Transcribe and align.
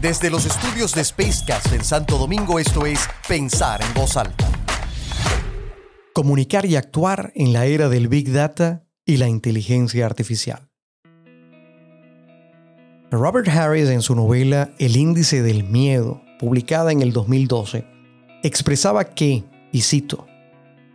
Desde 0.00 0.28
los 0.28 0.44
estudios 0.44 0.94
de 0.94 1.02
Spacecast 1.02 1.72
en 1.72 1.82
Santo 1.82 2.18
Domingo, 2.18 2.58
esto 2.58 2.84
es 2.84 3.08
Pensar 3.26 3.80
en 3.82 3.94
Voz 3.94 4.18
Alta. 4.18 4.46
Comunicar 6.12 6.66
y 6.66 6.76
actuar 6.76 7.32
en 7.34 7.54
la 7.54 7.64
era 7.64 7.88
del 7.88 8.08
Big 8.08 8.30
Data 8.30 8.84
y 9.06 9.16
la 9.16 9.28
inteligencia 9.28 10.04
artificial. 10.04 10.68
Robert 13.10 13.48
Harris 13.48 13.88
en 13.88 14.02
su 14.02 14.14
novela 14.14 14.70
El 14.78 14.98
índice 14.98 15.40
del 15.40 15.64
miedo, 15.64 16.20
publicada 16.38 16.92
en 16.92 17.00
el 17.00 17.14
2012, 17.14 17.86
expresaba 18.42 19.04
que, 19.04 19.44
y 19.72 19.80
cito, 19.80 20.26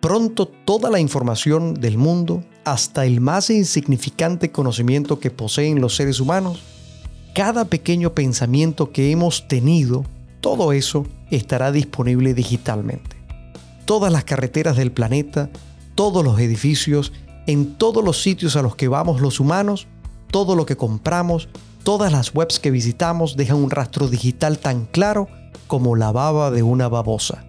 pronto 0.00 0.48
toda 0.48 0.90
la 0.90 1.00
información 1.00 1.74
del 1.74 1.98
mundo, 1.98 2.42
hasta 2.64 3.04
el 3.04 3.20
más 3.20 3.50
insignificante 3.50 4.50
conocimiento 4.50 5.20
que 5.20 5.30
poseen 5.30 5.82
los 5.82 5.94
seres 5.94 6.18
humanos, 6.18 6.75
cada 7.36 7.66
pequeño 7.66 8.14
pensamiento 8.14 8.92
que 8.92 9.10
hemos 9.10 9.46
tenido, 9.46 10.06
todo 10.40 10.72
eso 10.72 11.04
estará 11.30 11.70
disponible 11.70 12.32
digitalmente. 12.32 13.14
Todas 13.84 14.10
las 14.10 14.24
carreteras 14.24 14.78
del 14.78 14.90
planeta, 14.90 15.50
todos 15.94 16.24
los 16.24 16.40
edificios, 16.40 17.12
en 17.46 17.74
todos 17.74 18.02
los 18.02 18.22
sitios 18.22 18.56
a 18.56 18.62
los 18.62 18.74
que 18.74 18.88
vamos 18.88 19.20
los 19.20 19.38
humanos, 19.38 19.86
todo 20.30 20.56
lo 20.56 20.64
que 20.64 20.78
compramos, 20.78 21.50
todas 21.82 22.10
las 22.10 22.34
webs 22.34 22.58
que 22.58 22.70
visitamos 22.70 23.36
dejan 23.36 23.58
un 23.58 23.70
rastro 23.70 24.08
digital 24.08 24.58
tan 24.58 24.86
claro 24.86 25.28
como 25.66 25.94
la 25.94 26.12
baba 26.12 26.50
de 26.50 26.62
una 26.62 26.88
babosa. 26.88 27.44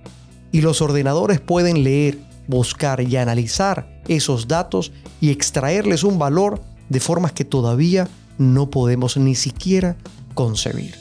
Y 0.51 0.59
los 0.59 0.81
ordenadores 0.81 1.39
pueden 1.39 1.85
leer, 1.85 2.19
buscar 2.49 2.99
y 2.99 3.15
analizar 3.15 4.01
esos 4.09 4.49
datos 4.49 4.91
y 5.21 5.29
extraerles 5.29 6.03
un 6.03 6.19
valor 6.19 6.59
de 6.89 6.99
formas 6.99 7.31
que 7.31 7.45
todavía 7.45 8.09
no 8.37 8.69
podemos 8.69 9.17
ni 9.17 9.35
siquiera 9.35 9.95
concebir. 10.33 10.95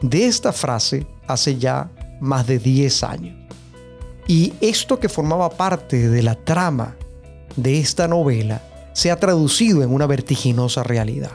De 0.00 0.26
esta 0.26 0.52
frase 0.52 1.06
hace 1.26 1.58
ya 1.58 1.90
más 2.20 2.46
de 2.46 2.58
10 2.58 3.02
años. 3.04 3.36
Y 4.26 4.52
esto 4.60 5.00
que 5.00 5.08
formaba 5.08 5.50
parte 5.50 6.08
de 6.08 6.22
la 6.22 6.34
trama 6.34 6.96
de 7.56 7.78
esta 7.78 8.08
novela 8.08 8.62
se 8.92 9.10
ha 9.10 9.16
traducido 9.16 9.82
en 9.82 9.92
una 9.92 10.06
vertiginosa 10.06 10.82
realidad, 10.82 11.32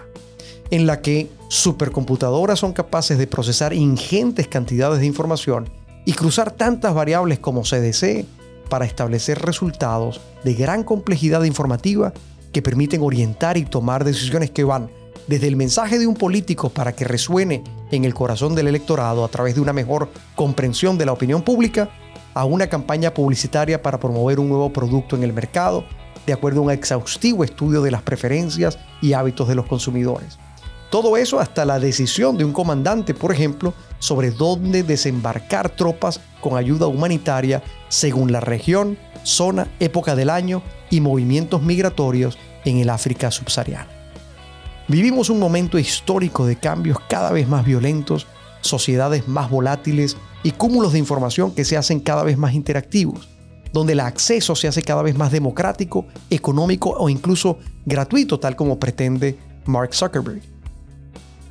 en 0.72 0.88
la 0.88 1.02
que 1.02 1.30
supercomputadoras 1.50 2.60
son 2.60 2.74
capaces 2.74 3.18
de 3.18 3.28
procesar 3.28 3.74
ingentes 3.74 4.48
cantidades 4.48 5.00
de 5.00 5.06
información 5.06 5.70
y 6.06 6.14
cruzar 6.14 6.52
tantas 6.52 6.94
variables 6.94 7.40
como 7.40 7.66
se 7.66 7.82
desee 7.82 8.26
para 8.70 8.86
establecer 8.86 9.42
resultados 9.42 10.22
de 10.44 10.54
gran 10.54 10.84
complejidad 10.84 11.44
informativa 11.44 12.14
que 12.52 12.62
permiten 12.62 13.02
orientar 13.02 13.58
y 13.58 13.66
tomar 13.66 14.04
decisiones 14.04 14.52
que 14.52 14.64
van 14.64 14.90
desde 15.28 15.48
el 15.48 15.56
mensaje 15.56 16.00
de 16.00 16.08
un 16.08 16.16
político 16.16 16.70
para 16.70 16.94
que 16.94 17.06
resuene 17.06 17.64
en 17.92 18.06
el 18.06 18.14
corazón 18.14 18.56
del 18.56 18.68
electorado 18.68 19.24
a 19.24 19.28
través 19.28 19.56
de 19.56 19.62
una 19.62 19.74
mejor 19.74 20.10
comprensión 20.36 20.98
de 20.98 21.06
la 21.06 21.14
opinión 21.14 21.42
pública, 21.42 21.90
a 22.34 22.46
una 22.46 22.68
campaña 22.68 23.14
publicitaria 23.14 23.82
para 23.82 24.00
promover 24.00 24.40
un 24.40 24.50
nuevo 24.50 24.72
producto 24.72 25.16
en 25.16 25.24
el 25.24 25.34
mercado, 25.34 25.86
de 26.26 26.34
acuerdo 26.34 26.60
a 26.60 26.64
un 26.64 26.72
exhaustivo 26.72 27.44
estudio 27.44 27.82
de 27.82 27.92
las 27.92 28.02
preferencias 28.02 28.78
y 29.02 29.14
hábitos 29.14 29.48
de 29.48 29.56
los 29.56 29.66
consumidores. 29.66 30.38
Todo 30.90 31.18
eso 31.18 31.40
hasta 31.40 31.66
la 31.66 31.80
decisión 31.80 32.38
de 32.38 32.46
un 32.46 32.54
comandante, 32.54 33.14
por 33.14 33.34
ejemplo, 33.34 33.74
sobre 34.00 34.32
dónde 34.32 34.84
desembarcar 34.84 35.70
tropas 35.70 36.22
con 36.40 36.56
ayuda 36.56 36.88
humanitaria 36.88 37.62
según 37.90 38.32
la 38.32 38.40
región, 38.40 38.98
zona, 39.28 39.68
época 39.80 40.16
del 40.16 40.30
año 40.30 40.64
y 40.90 41.02
movimientos 41.02 41.62
migratorios 41.62 42.38
en 42.66 42.78
el 42.78 42.90
África 42.90 43.30
subsahariana. 43.30 43.88
Vivimos 44.88 45.30
un 45.30 45.40
momento 45.40 45.78
histórico 45.78 46.46
de 46.46 46.56
cambios 46.56 46.98
cada 47.10 47.32
vez 47.32 47.48
más 47.48 47.66
violentos, 47.66 48.26
sociedades 48.62 49.28
más 49.28 49.50
volátiles 49.50 50.16
y 50.44 50.52
cúmulos 50.52 50.94
de 50.94 51.00
información 51.00 51.54
que 51.54 51.66
se 51.66 51.76
hacen 51.76 52.00
cada 52.00 52.24
vez 52.24 52.38
más 52.38 52.54
interactivos, 52.54 53.28
donde 53.74 53.94
el 53.94 54.00
acceso 54.00 54.56
se 54.56 54.70
hace 54.70 54.82
cada 54.82 55.02
vez 55.02 55.18
más 55.18 55.32
democrático, 55.32 56.06
económico 56.30 56.96
o 56.98 57.10
incluso 57.10 57.60
gratuito, 57.86 58.40
tal 58.40 58.56
como 58.56 58.80
pretende 58.80 59.38
Mark 59.66 59.94
Zuckerberg. 59.94 60.57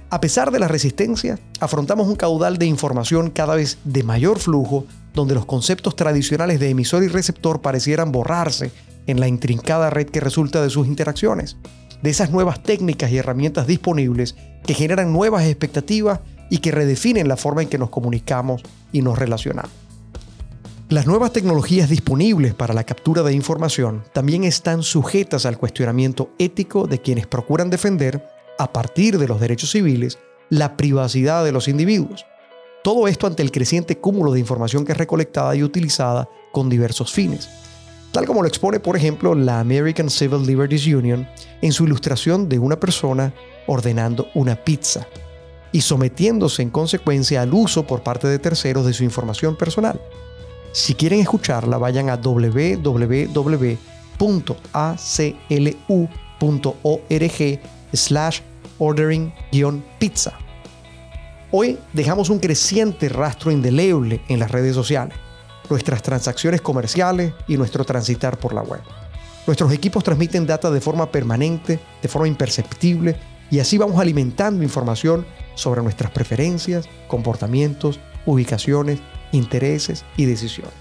A 0.08 0.20
pesar 0.20 0.52
de 0.52 0.60
la 0.60 0.68
resistencia, 0.68 1.38
afrontamos 1.58 2.06
un 2.06 2.14
caudal 2.14 2.58
de 2.58 2.66
información 2.66 3.30
cada 3.30 3.56
vez 3.56 3.78
de 3.84 4.04
mayor 4.04 4.38
flujo, 4.38 4.86
donde 5.14 5.34
los 5.34 5.46
conceptos 5.46 5.96
tradicionales 5.96 6.60
de 6.60 6.70
emisor 6.70 7.02
y 7.02 7.08
receptor 7.08 7.60
parecieran 7.60 8.12
borrarse 8.12 8.70
en 9.08 9.18
la 9.18 9.26
intrincada 9.26 9.90
red 9.90 10.06
que 10.06 10.20
resulta 10.20 10.62
de 10.62 10.70
sus 10.70 10.86
interacciones, 10.86 11.56
de 12.02 12.10
esas 12.10 12.30
nuevas 12.30 12.62
técnicas 12.62 13.10
y 13.10 13.18
herramientas 13.18 13.66
disponibles 13.66 14.36
que 14.64 14.74
generan 14.74 15.12
nuevas 15.12 15.44
expectativas 15.44 16.20
y 16.50 16.58
que 16.58 16.70
redefinen 16.70 17.26
la 17.26 17.36
forma 17.36 17.62
en 17.62 17.68
que 17.68 17.78
nos 17.78 17.90
comunicamos 17.90 18.62
y 18.92 19.02
nos 19.02 19.18
relacionamos. 19.18 19.72
Las 20.88 21.08
nuevas 21.08 21.32
tecnologías 21.32 21.88
disponibles 21.88 22.54
para 22.54 22.74
la 22.74 22.84
captura 22.84 23.24
de 23.24 23.32
información 23.32 24.04
también 24.12 24.44
están 24.44 24.84
sujetas 24.84 25.44
al 25.44 25.58
cuestionamiento 25.58 26.30
ético 26.38 26.86
de 26.86 27.00
quienes 27.00 27.26
procuran 27.26 27.70
defender 27.70 28.35
a 28.58 28.72
partir 28.72 29.18
de 29.18 29.28
los 29.28 29.40
derechos 29.40 29.70
civiles, 29.70 30.18
la 30.50 30.76
privacidad 30.76 31.44
de 31.44 31.52
los 31.52 31.68
individuos. 31.68 32.26
Todo 32.82 33.08
esto 33.08 33.26
ante 33.26 33.42
el 33.42 33.50
creciente 33.50 33.98
cúmulo 33.98 34.32
de 34.32 34.40
información 34.40 34.84
que 34.84 34.92
es 34.92 34.98
recolectada 34.98 35.56
y 35.56 35.62
utilizada 35.62 36.28
con 36.52 36.68
diversos 36.68 37.12
fines. 37.12 37.48
Tal 38.12 38.26
como 38.26 38.42
lo 38.42 38.48
expone, 38.48 38.80
por 38.80 38.96
ejemplo, 38.96 39.34
la 39.34 39.60
American 39.60 40.08
Civil 40.08 40.46
Liberties 40.46 40.86
Union 40.86 41.28
en 41.60 41.72
su 41.72 41.84
ilustración 41.84 42.48
de 42.48 42.58
una 42.58 42.78
persona 42.78 43.34
ordenando 43.66 44.28
una 44.34 44.56
pizza 44.56 45.06
y 45.72 45.80
sometiéndose 45.80 46.62
en 46.62 46.70
consecuencia 46.70 47.42
al 47.42 47.52
uso 47.52 47.86
por 47.86 48.02
parte 48.02 48.28
de 48.28 48.38
terceros 48.38 48.86
de 48.86 48.94
su 48.94 49.04
información 49.04 49.56
personal. 49.56 50.00
Si 50.72 50.94
quieren 50.94 51.20
escucharla, 51.20 51.76
vayan 51.76 52.08
a 52.08 52.16
www.aclu.org 52.16 52.86
slash 57.96 58.40
ordering-pizza. 58.78 60.32
Hoy 61.50 61.78
dejamos 61.92 62.28
un 62.28 62.38
creciente 62.38 63.08
rastro 63.08 63.50
indeleble 63.50 64.20
en 64.28 64.38
las 64.40 64.50
redes 64.50 64.74
sociales, 64.74 65.16
nuestras 65.70 66.02
transacciones 66.02 66.60
comerciales 66.60 67.32
y 67.48 67.56
nuestro 67.56 67.84
transitar 67.84 68.38
por 68.38 68.52
la 68.52 68.62
web. 68.62 68.80
Nuestros 69.46 69.72
equipos 69.72 70.02
transmiten 70.02 70.46
data 70.46 70.70
de 70.70 70.80
forma 70.80 71.10
permanente, 71.10 71.78
de 72.02 72.08
forma 72.08 72.26
imperceptible, 72.26 73.16
y 73.50 73.60
así 73.60 73.78
vamos 73.78 74.00
alimentando 74.00 74.64
información 74.64 75.24
sobre 75.54 75.82
nuestras 75.82 76.10
preferencias, 76.10 76.88
comportamientos, 77.06 78.00
ubicaciones, 78.26 78.98
intereses 79.30 80.04
y 80.16 80.24
decisiones. 80.24 80.74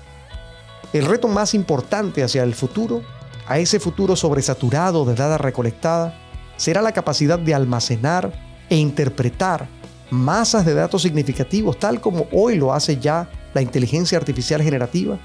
El 0.93 1.05
reto 1.05 1.27
más 1.27 1.53
importante 1.53 2.23
hacia 2.23 2.41
el 2.41 2.55
futuro, 2.55 3.03
a 3.47 3.59
ese 3.59 3.79
futuro 3.79 4.15
sobresaturado 4.15 5.05
de 5.05 5.13
data 5.13 5.37
recolectada, 5.37 6.17
será 6.57 6.81
la 6.81 6.91
capacidad 6.91 7.39
de 7.39 7.53
almacenar 7.53 8.31
e 8.69 8.77
interpretar 8.77 9.67
masas 10.09 10.65
de 10.65 10.73
datos 10.73 11.01
significativos, 11.01 11.79
tal 11.79 12.01
como 12.01 12.27
hoy 12.31 12.55
lo 12.55 12.73
hace 12.73 12.97
ya 12.97 13.29
la 13.53 13.61
inteligencia 13.61 14.17
artificial 14.17 14.61
generativa, 14.61 15.19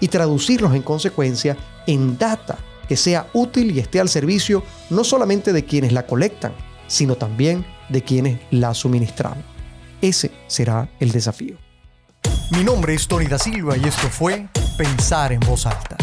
y 0.00 0.08
traducirlos 0.08 0.74
en 0.74 0.82
consecuencia 0.82 1.56
en 1.86 2.16
data 2.16 2.58
que 2.88 2.96
sea 2.96 3.28
útil 3.34 3.70
y 3.70 3.78
esté 3.78 4.00
al 4.00 4.08
servicio 4.08 4.64
no 4.88 5.04
solamente 5.04 5.52
de 5.52 5.64
quienes 5.64 5.92
la 5.92 6.06
colectan, 6.06 6.52
sino 6.86 7.16
también 7.16 7.64
de 7.88 8.02
quienes 8.02 8.40
la 8.50 8.74
suministran. 8.74 9.34
Ese 10.00 10.32
será 10.46 10.88
el 10.98 11.12
desafío. 11.12 11.56
Mi 12.50 12.64
nombre 12.64 12.94
es 12.94 13.06
Tony 13.06 13.26
da 13.26 13.38
Silva 13.38 13.76
y 13.76 13.84
esto 13.86 14.08
fue 14.08 14.48
Pensar 14.76 15.32
en 15.32 15.40
voz 15.40 15.66
alta 15.66 15.96